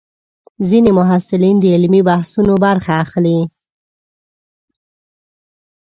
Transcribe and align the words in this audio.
ځینې 0.69 0.91
محصلین 0.99 1.55
د 1.59 1.65
علمي 1.75 2.01
بحثونو 2.09 2.53
برخه 2.65 2.93
اخلي. 3.03 3.39